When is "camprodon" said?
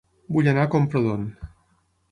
0.77-1.31